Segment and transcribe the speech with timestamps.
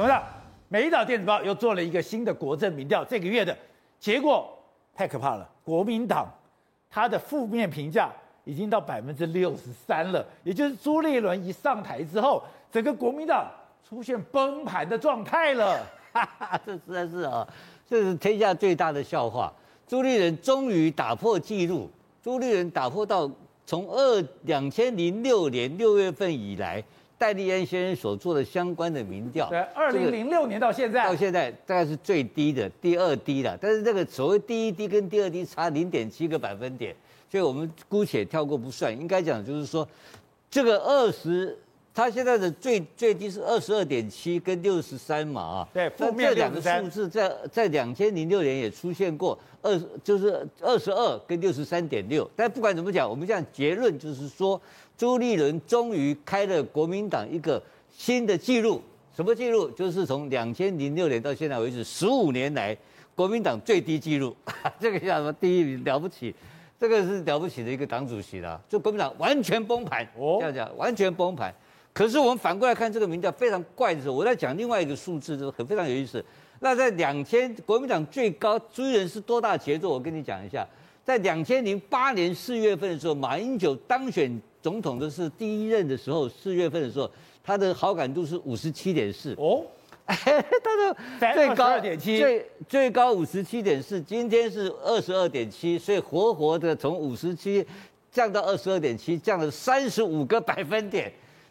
[0.00, 0.24] 董事长，
[0.68, 3.54] 美岛电子报又做了一个新的国政民调，这个月的
[3.98, 4.50] 结果
[4.94, 6.26] 太可怕了，国民党
[6.88, 8.10] 他的负面评价
[8.44, 12.42] 已经到百分之六十三了，也就是朱立伦一上台之后，
[12.72, 13.46] 整个国民党
[13.86, 15.86] 出现崩盘的状态了。
[16.14, 17.46] 哈哈，这实在是啊，
[17.86, 19.52] 这是天下最大的笑话。
[19.86, 21.90] 朱立伦终于打破纪录，
[22.22, 23.30] 朱立伦打破到
[23.66, 26.82] 从二两千零六年六月份以来。
[27.20, 33.58] 戴立安先生所做的相关的民调，对，二零零六年到现在，到现在大概是最低的，第二低了。
[33.60, 36.96] 但是这个所谓第一低跟第二低差零点七个百分点，
[37.30, 38.90] 所以我们姑且跳过不算。
[38.98, 39.86] 应该讲就是说，
[40.50, 41.58] 这个二十，
[41.94, 45.68] 他现在的最最低是二十二点七跟六十三嘛啊。
[45.72, 52.30] 对，负面这两个数字在在两千零六年也出现过二，就是二十二跟六十三点六。
[52.34, 54.60] 但不管怎么讲，我们讲结论就是说。
[55.00, 58.82] 朱立伦终于开了国民党一个新的记录，
[59.16, 59.70] 什么记录？
[59.70, 62.76] 就是从两千零六年到现在为止，十五年来
[63.14, 64.36] 国民党最低纪录。
[64.78, 65.32] 这个叫什么？
[65.32, 66.34] 第一名了不起，
[66.78, 68.60] 这个是了不起的一个党主席了。
[68.68, 71.50] 就国民党完全崩盘，哦，这样讲完全崩盘。
[71.92, 76.24] 可是我们反过来看这个民调非常怪的时候，我在讲另外一个数字，就很非常有意思。
[76.60, 79.88] 那在两千国民党最高朱立伦是多大节奏？
[79.90, 80.66] 我跟你讲一下，
[81.04, 84.40] 在两千零八年四月份的时候，马英九当选。
[84.62, 87.10] 总统的是第一任的时候，四月份的时候，
[87.42, 89.64] 他的好感度是五十七点四哦，
[90.06, 97.66] 他的最高点七最最高五十七点四，今天是二十二点七，所以活活的从五十七
[98.12, 101.10] 降到二十二点七，降了三十五个百分点，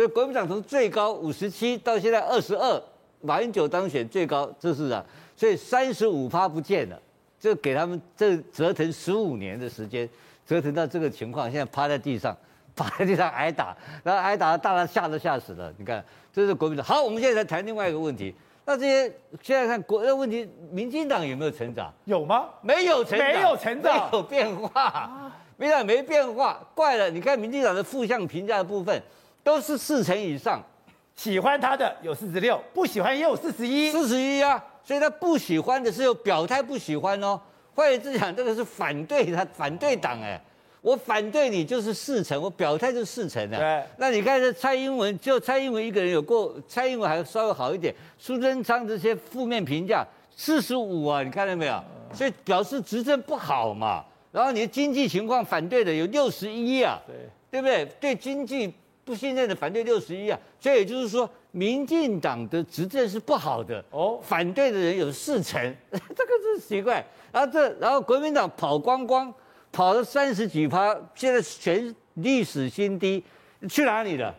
[0.00, 2.82] 所以国民党从最高五十七到现在二十二，
[3.20, 5.04] 马英九当选最高，这是啊，
[5.36, 6.98] 所以三十五趴不见了，
[7.38, 10.08] 就给他们这折腾十五年的时间，
[10.46, 12.34] 折腾到这个情况，现在趴在地上。
[12.74, 15.70] 趴在地上挨打，然后挨打，大家吓都吓死了。
[15.76, 16.86] 你看，这是国民党。
[16.86, 18.34] 好，我们现在来谈另外一个问题。
[18.64, 21.92] 那这些现在看国的问题，民进党有没有成长？
[22.06, 22.48] 有吗？
[22.62, 25.30] 没有成长，没有成长，没有变化。
[25.58, 27.10] 民进党没变化，怪了。
[27.10, 29.02] 你看民进党的负向评价的部分，
[29.42, 30.62] 都是四成以上。
[31.16, 33.90] 喜欢他的有四十六，不喜欢也有四十一。
[33.90, 37.38] 四十一啊，所以他不喜欢的是有表态不喜欢哦。
[37.74, 40.40] 换言之讲，这个是反对他反对党哎。
[40.82, 43.58] 我反对你就是四成，我表态就是四成的。
[43.58, 47.94] 对，那你看这蔡英文，就蔡英文一个人有过，蔡英文还稍微好一点。
[48.16, 50.02] 苏贞昌这些负面评价
[50.34, 51.84] 四十五啊，你看到没有？
[52.14, 54.02] 所以表示执政不好嘛。
[54.32, 57.16] 然后你的经济情况反对的有六十一啊，对，
[57.50, 57.84] 对不对？
[58.00, 58.72] 对经济
[59.10, 64.20] 不信任的反对六十一啊，所以也就是说，民进党的执政是不好的哦。
[64.22, 65.60] 反对的人有四成，
[65.90, 67.04] 这个是奇怪。
[67.32, 69.34] 然后这，然后国民党跑光光。
[69.72, 73.22] 跑了三十几趴，现在全历史新低，
[73.68, 74.34] 去哪里了？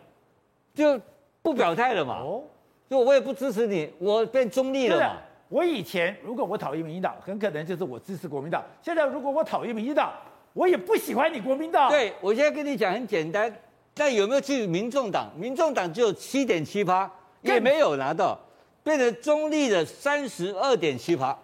[0.75, 0.99] 就
[1.41, 2.15] 不表态了嘛。
[2.15, 2.43] 哦，
[2.89, 5.21] 就我也不支持你，我变中立了嘛。
[5.47, 8.61] 我以前如果我讨厌民进党，很可能就是我支持国民党。
[8.81, 10.11] 现在如果我讨厌民进党，
[10.51, 11.89] 我也不喜欢你国民党。
[11.89, 13.49] 对，我现在跟你讲很简单，
[13.93, 15.29] 但有没有去民众党？
[15.37, 17.09] 民众党只有七点七趴，
[17.41, 18.39] 也没有拿到，
[18.83, 21.37] 变成中立的三十二点七趴，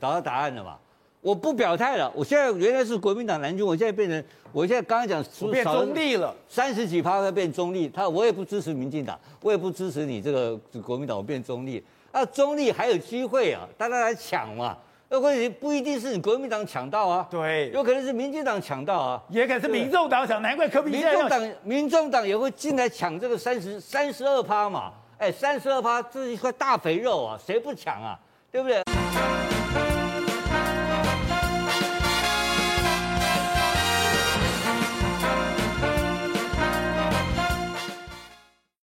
[0.00, 0.76] 找到答案了嘛？
[1.20, 11.82] 我不表态了，我现在原来是国民党蓝军，我现在变成，我现在刚刚讲变中立了，三十几趴会变中立，他我也不支持民进党，我也不支持你这个国民党，我变中立，
[12.12, 14.78] 那中立还有机会啊，大家来抢嘛，
[15.10, 28.18] 那问题不一定是你国民党抢到啊，对，有可能是民进党抢到啊，也可能是民众党抢，难怪柯比民众党民众党也会进来抢这个三十三十二趴嘛，哎，三十二趴这是一块大肥肉啊，谁不抢啊，
[28.52, 28.82] 对不对？